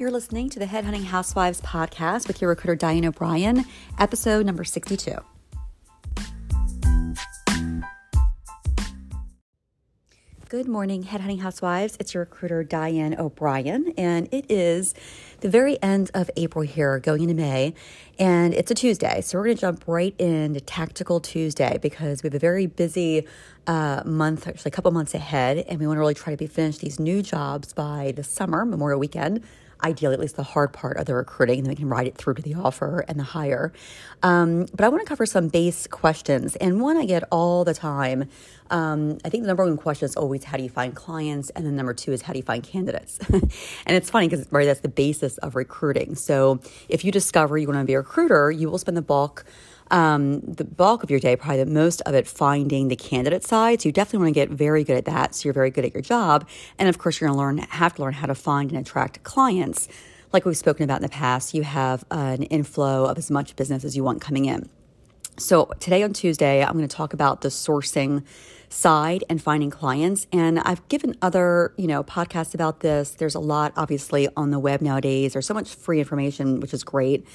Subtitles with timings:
[0.00, 3.66] You're listening to the Headhunting Housewives podcast with your recruiter Diane O'Brien,
[3.98, 5.14] episode number 62.
[10.48, 11.98] Good morning, Headhunting Housewives.
[12.00, 14.94] It's your recruiter Diane O'Brien, and it is
[15.40, 17.74] the very end of April here, going into May,
[18.18, 19.20] and it's a Tuesday.
[19.20, 23.26] So we're going to jump right into Tactical Tuesday because we have a very busy
[23.66, 26.46] uh, month, actually a couple months ahead, and we want to really try to be
[26.46, 29.44] finished these new jobs by the summer, Memorial Weekend
[29.82, 32.16] ideally at least the hard part of the recruiting, and then we can ride it
[32.16, 33.72] through to the offer and the hire.
[34.22, 37.74] Um, but I want to cover some base questions, and one I get all the
[37.74, 38.28] time.
[38.70, 41.66] Um, I think the number one question is always how do you find clients, and
[41.66, 43.18] then number two is how do you find candidates.
[43.32, 43.50] and
[43.96, 46.14] it's funny because right, that's the basis of recruiting.
[46.14, 49.44] So if you discover you want to be a recruiter, you will spend the bulk
[49.90, 53.82] um, the bulk of your day, probably the most of it, finding the candidate side.
[53.82, 55.34] So you definitely want to get very good at that.
[55.34, 57.94] So you're very good at your job, and of course, you're going to learn have
[57.94, 59.88] to learn how to find and attract clients.
[60.32, 63.84] Like we've spoken about in the past, you have an inflow of as much business
[63.84, 64.68] as you want coming in.
[65.38, 68.24] So today on Tuesday, I'm going to talk about the sourcing
[68.68, 70.26] side and finding clients.
[70.32, 73.10] And I've given other, you know, podcasts about this.
[73.10, 75.32] There's a lot obviously on the web nowadays.
[75.32, 77.26] There's so much free information, which is great.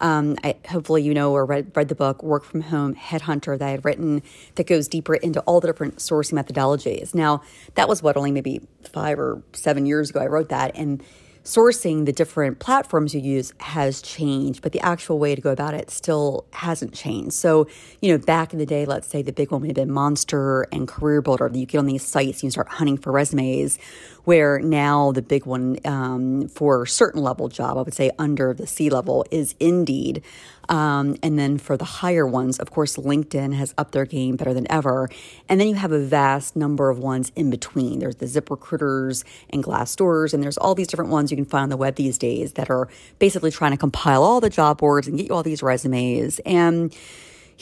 [0.00, 3.66] Um, I, hopefully, you know or read, read the book Work from Home Headhunter that
[3.66, 4.22] I had written
[4.54, 7.14] that goes deeper into all the different sourcing methodologies.
[7.14, 7.42] Now,
[7.74, 8.62] that was what only maybe
[8.92, 10.74] five or seven years ago I wrote that.
[10.74, 11.02] And
[11.44, 15.74] sourcing the different platforms you use has changed, but the actual way to go about
[15.74, 17.32] it still hasn't changed.
[17.32, 17.66] So,
[18.00, 20.66] you know, back in the day, let's say the big one would have been Monster
[20.72, 21.50] and Career Builder.
[21.52, 23.78] You get on these sites and you start hunting for resumes
[24.24, 28.52] where now the big one um, for a certain level job, I would say under
[28.52, 30.22] the C level, is Indeed.
[30.70, 34.54] Um, and then for the higher ones, of course, LinkedIn has upped their game better
[34.54, 35.10] than ever.
[35.48, 37.98] And then you have a vast number of ones in between.
[37.98, 41.64] There's the Zip Recruiters and Glassdoors, and there's all these different ones you can find
[41.64, 42.88] on the web these days that are
[43.18, 46.38] basically trying to compile all the job boards and get you all these resumes.
[46.46, 46.94] And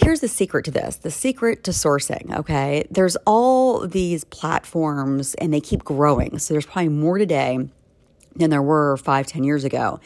[0.01, 2.87] Here's the secret to this the secret to sourcing, okay?
[2.89, 6.39] There's all these platforms and they keep growing.
[6.39, 7.59] So there's probably more today
[8.37, 9.99] than there were five, ten years ago.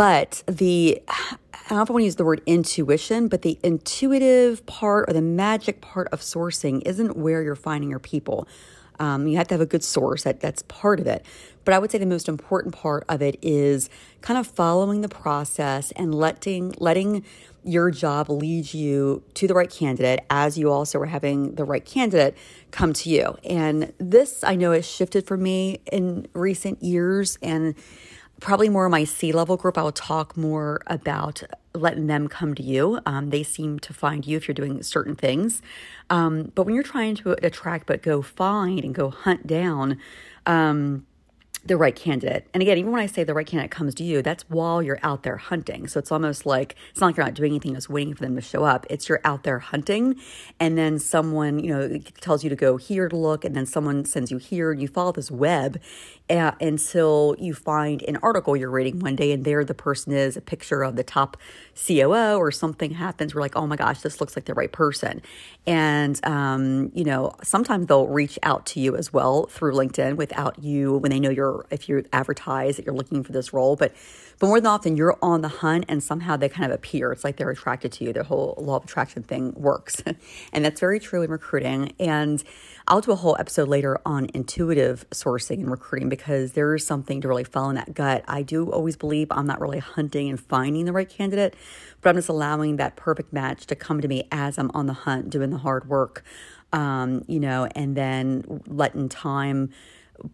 [0.00, 1.36] But the, I
[1.68, 6.08] don't want to use the word intuition, but the intuitive part or the magic part
[6.10, 8.48] of sourcing isn't where you're finding your people.
[8.98, 10.22] Um, you have to have a good source.
[10.22, 11.26] That that's part of it.
[11.66, 13.90] But I would say the most important part of it is
[14.22, 17.22] kind of following the process and letting letting
[17.62, 21.84] your job lead you to the right candidate as you also are having the right
[21.84, 22.38] candidate
[22.70, 23.36] come to you.
[23.44, 27.74] And this I know has shifted for me in recent years and
[28.40, 29.78] probably more my C level group.
[29.78, 31.42] I will talk more about
[31.74, 33.00] letting them come to you.
[33.06, 35.62] Um, they seem to find you if you're doing certain things.
[36.08, 39.98] Um, but when you're trying to attract, but go find and go hunt down,
[40.46, 41.06] um,
[41.64, 42.46] the right candidate.
[42.54, 44.98] And again, even when I say the right candidate comes to you, that's while you're
[45.02, 45.88] out there hunting.
[45.88, 48.34] So it's almost like it's not like you're not doing anything, just waiting for them
[48.36, 48.86] to show up.
[48.88, 50.18] It's you're out there hunting,
[50.58, 54.06] and then someone, you know, tells you to go here to look, and then someone
[54.06, 55.78] sends you here, and you follow this web
[56.30, 60.36] uh, until you find an article you're reading one day, and there the person is
[60.36, 61.36] a picture of the top
[61.74, 63.34] COO, or something happens.
[63.34, 65.20] We're like, oh my gosh, this looks like the right person.
[65.66, 70.62] And, um, you know, sometimes they'll reach out to you as well through LinkedIn without
[70.62, 73.76] you when they know you're, if you advertise that you're looking for this role.
[73.76, 73.92] But,
[74.40, 77.12] but more than often, you're on the hunt and somehow they kind of appear.
[77.12, 78.14] It's like they're attracted to you.
[78.14, 80.02] The whole law of attraction thing works.
[80.52, 81.92] and that's very true in recruiting.
[82.00, 82.42] And
[82.88, 87.20] I'll do a whole episode later on intuitive sourcing and recruiting because there is something
[87.20, 88.24] to really follow in that gut.
[88.26, 91.54] I do always believe I'm not really hunting and finding the right candidate,
[92.00, 94.94] but I'm just allowing that perfect match to come to me as I'm on the
[94.94, 96.24] hunt, doing the hard work,
[96.72, 99.68] um, you know, and then letting time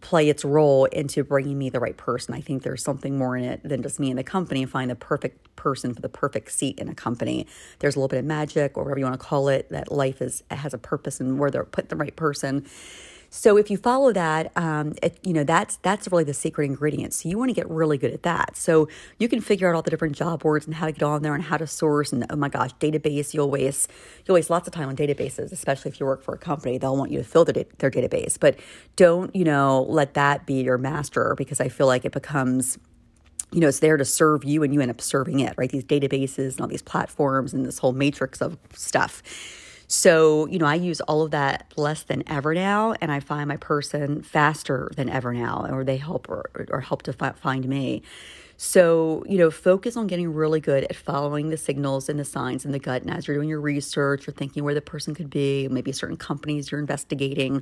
[0.01, 2.33] play its role into bringing me the right person.
[2.33, 4.89] I think there's something more in it than just me and the company and find
[4.89, 7.47] the perfect person for the perfect seat in a company.
[7.79, 10.21] There's a little bit of magic or whatever you want to call it, that life
[10.21, 12.65] is has a purpose and where they're put the right person.
[13.29, 17.13] So if you follow that, um, it, you know that's that's really the secret ingredient.
[17.13, 18.55] So you want to get really good at that.
[18.55, 18.87] So
[19.19, 21.35] you can figure out all the different job boards and how to get on there
[21.35, 22.13] and how to source.
[22.13, 23.89] And oh my gosh, database you'll waste
[24.25, 26.77] you'll waste lots of time on databases, especially if you work for a company.
[26.77, 28.59] They'll want you to fill their, their database, but
[28.95, 32.77] don't you know let that be your master because I feel like it becomes
[33.51, 35.69] you know, it's there to serve you and you end up serving it, right?
[35.69, 39.23] These databases and all these platforms and this whole matrix of stuff.
[39.87, 43.47] So, you know, I use all of that less than ever now, and I find
[43.47, 48.03] my person faster than ever now, or they help or, or help to find me.
[48.59, 52.65] So, you know, focus on getting really good at following the signals and the signs
[52.65, 53.03] in the gut.
[53.03, 56.17] And as you're doing your research, you're thinking where the person could be, maybe certain
[56.17, 57.61] companies you're investigating.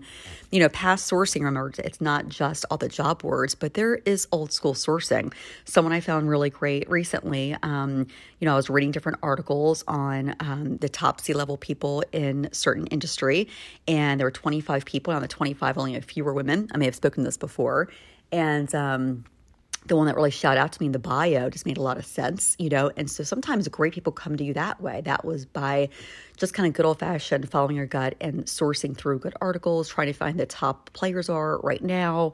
[0.51, 4.25] You know, past sourcing, remember, it's not just all the job words, but there is
[4.31, 5.33] old school sourcing.
[5.65, 8.07] Someone I found really great recently, um,
[8.39, 12.47] you know, I was reading different articles on um, the top C level people in
[12.53, 13.49] certain industry,
[13.85, 15.13] and there were 25 people.
[15.13, 16.69] On the 25, only a few were women.
[16.73, 17.89] I may have spoken this before.
[18.31, 19.25] And, um,
[19.87, 21.97] the one that really shot out to me in the bio just made a lot
[21.97, 22.91] of sense, you know.
[22.97, 25.01] And so sometimes great people come to you that way.
[25.01, 25.89] That was by
[26.37, 30.07] just kind of good old fashioned following your gut and sourcing through good articles, trying
[30.07, 32.33] to find the top players are right now,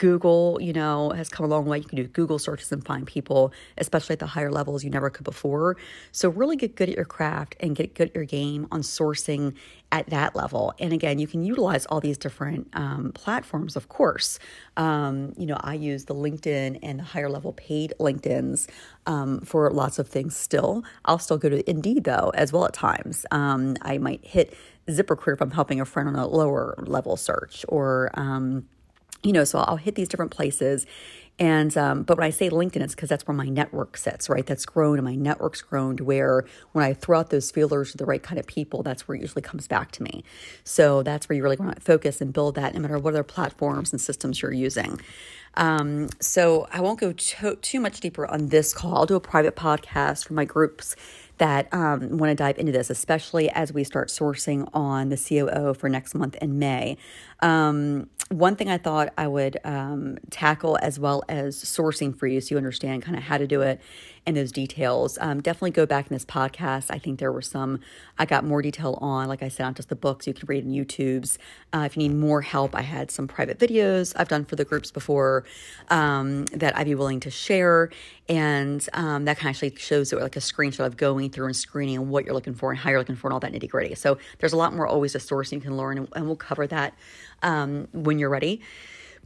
[0.00, 1.78] Google, you know, has come a long way.
[1.78, 5.10] You can do Google searches and find people, especially at the higher levels you never
[5.10, 5.76] could before.
[6.10, 9.54] So, really get good at your craft and get good at your game on sourcing
[9.92, 10.72] at that level.
[10.78, 14.38] And again, you can utilize all these different um, platforms, of course.
[14.78, 18.68] Um, you know, I use the LinkedIn and the higher level paid LinkedIn's
[19.06, 20.82] um, for lots of things still.
[21.04, 23.26] I'll still go to Indeed, though, as well at times.
[23.30, 24.56] Um, I might hit
[24.88, 28.66] ZipRecruiter if I'm helping a friend on a lower level search or, um,
[29.22, 30.86] you know, so I'll hit these different places.
[31.38, 34.44] And, um, but when I say LinkedIn, it's because that's where my network sits, right?
[34.44, 37.96] That's grown and my network's grown to where when I throw out those feelers to
[37.96, 40.22] the right kind of people, that's where it usually comes back to me.
[40.64, 43.22] So that's where you really want to focus and build that no matter what other
[43.22, 45.00] platforms and systems you're using.
[45.54, 48.98] Um, so I won't go to- too much deeper on this call.
[48.98, 50.94] I'll do a private podcast for my groups
[51.40, 55.72] that um, want to dive into this, especially as we start sourcing on the COO
[55.72, 56.98] for next month in May.
[57.40, 62.42] Um, one thing I thought I would um, tackle as well as sourcing for you
[62.42, 63.80] so you understand kind of how to do it
[64.30, 65.18] and those details.
[65.20, 66.86] Um, definitely go back in this podcast.
[66.88, 67.80] I think there were some,
[68.18, 70.64] I got more detail on, like I said, on just the books you can read
[70.64, 71.36] in YouTube's.
[71.72, 74.64] Uh, if you need more help, I had some private videos I've done for the
[74.64, 75.44] groups before
[75.88, 77.90] um, that I'd be willing to share.
[78.28, 81.56] And um, that kind of actually shows it like a screenshot of going through and
[81.56, 83.68] screening and what you're looking for and how you're looking for and all that nitty
[83.68, 83.96] gritty.
[83.96, 86.66] So there's a lot more always a sourcing you can learn, and, and we'll cover
[86.68, 86.94] that
[87.42, 88.62] um, when you're ready.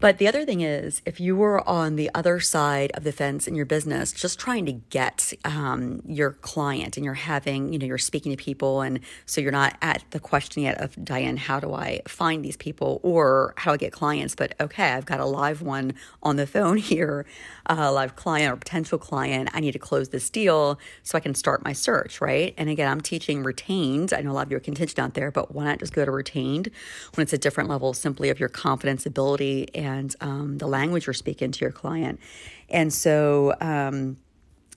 [0.01, 3.47] But the other thing is, if you were on the other side of the fence
[3.47, 7.87] in your business, just trying to get um, your client and you're having, you know,
[7.87, 8.83] you're speaking to people.
[8.83, 12.57] And so you're not at the question yet of, Diane, how do I find these
[12.57, 14.35] people or how do I get clients?
[14.35, 17.25] But okay, I've got a live one on the phone here,
[17.67, 19.49] a live client or potential client.
[19.55, 22.53] I need to close this deal so I can start my search, right?
[22.59, 24.13] And again, I'm teaching retained.
[24.13, 26.05] I know a lot of you are contingent out there, but why not just go
[26.05, 26.69] to retained
[27.15, 29.84] when it's a different level simply of your confidence, ability, and
[30.21, 32.21] um, the language you're speaking to your client.
[32.69, 34.17] And so, um,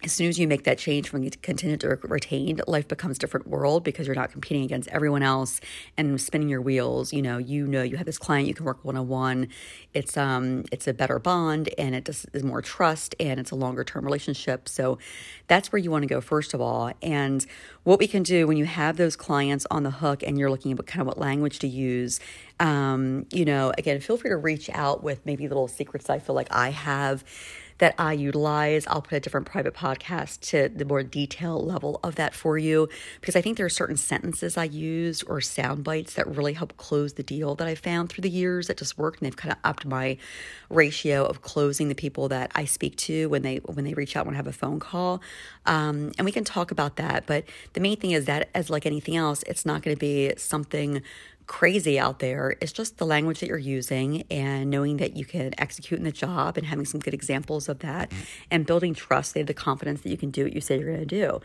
[0.03, 3.47] as soon as you make that change from contingent to retained, life becomes a different
[3.47, 5.59] world because you're not competing against everyone else
[5.97, 7.11] and spinning your wheels.
[7.11, 9.47] You know, you know you have this client you can work one on one.
[9.95, 13.55] It's um it's a better bond and it just is more trust and it's a
[13.55, 14.69] longer term relationship.
[14.69, 14.99] So
[15.47, 16.91] that's where you want to go first of all.
[17.01, 17.43] And
[17.83, 20.73] what we can do when you have those clients on the hook and you're looking
[20.73, 22.19] at what kind of what language to use,
[22.59, 26.35] um, you know, again, feel free to reach out with maybe little secrets I feel
[26.35, 27.23] like I have
[27.79, 28.87] that I utilize.
[28.87, 32.89] I'll put a different private podcast to the more detailed level of that for you
[33.21, 36.75] because I think there are certain sentences I use or sound bites that really help
[36.77, 39.51] close the deal that I found through the years that just worked and they've kind
[39.51, 40.17] of upped my
[40.69, 44.25] ratio of closing the people that I speak to when they when they reach out
[44.25, 45.21] when I have a phone call.
[45.65, 47.25] Um, and we can talk about that.
[47.25, 47.43] But
[47.73, 51.03] the main thing is that as like anything else, it's not going to be something
[51.47, 52.55] crazy out there.
[52.61, 56.11] It's just the language that you're using and knowing that you can execute in the
[56.11, 58.23] job and having some good examples of that mm-hmm.
[58.51, 59.33] and building trust.
[59.33, 61.41] They have the confidence that you can do what you say you're going to do.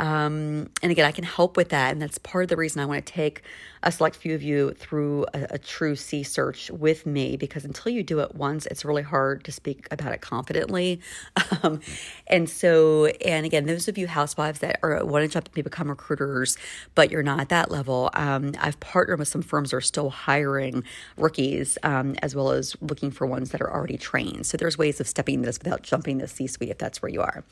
[0.00, 1.92] Um, and again, I can help with that.
[1.92, 3.42] And that's part of the reason I want to take
[3.82, 7.92] a select few of you through a, a, true C search with me because until
[7.92, 11.00] you do it once, it's really hard to speak about it confidently.
[11.62, 11.80] Um,
[12.26, 15.88] and so, and again, those of you housewives that are want to jump to become
[15.88, 16.56] recruiters,
[16.94, 20.10] but you're not at that level, um, I've partnered with some firms that are still
[20.10, 20.84] hiring
[21.18, 24.46] rookies um, as well as looking for ones that are already trained.
[24.46, 27.20] So there's ways of stepping this without jumping the C suite if that's where you
[27.20, 27.44] are.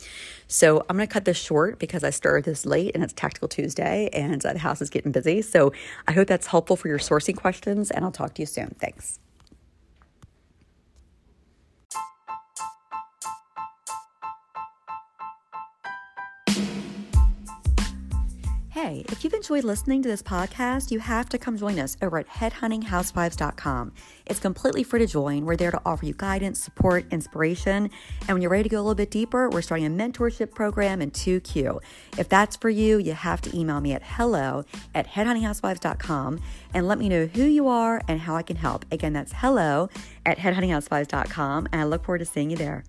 [0.47, 3.49] So I'm going to cut this short because I started this late and it's Tactical
[3.49, 5.42] Tuesday and uh, the house is getting busy.
[5.42, 5.73] So
[6.07, 8.75] I hope that's helpful for your sourcing questions, and I'll talk to you soon.
[8.78, 9.18] Thanks.
[18.80, 22.16] Hey, if you've enjoyed listening to this podcast, you have to come join us over
[22.16, 23.92] at headhuntinghousewives.com.
[24.25, 25.47] It's completely free to join.
[25.47, 27.90] We're there to offer you guidance, support, inspiration.
[28.20, 31.02] And when you're ready to go a little bit deeper, we're starting a mentorship program
[31.02, 31.82] in 2Q.
[32.18, 36.40] If that's for you, you have to email me at hello at headhuntinghousewives.com
[36.73, 38.85] and let me know who you are and how I can help.
[38.92, 39.88] Again, that's hello
[40.25, 41.68] at headhuntinghousewives.com.
[41.73, 42.85] And I look forward to seeing you there.